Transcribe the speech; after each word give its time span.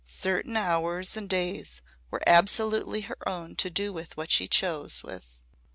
Certain 0.07 0.57
hours 0.57 1.15
and 1.15 1.29
days 1.29 1.79
were 2.09 2.23
absolutely 2.25 3.01
her 3.01 3.29
own 3.29 3.55
to 3.55 3.69
do 3.69 3.93
what 3.93 4.31
she 4.31 4.47
chose 4.47 5.03
with. 5.03 5.43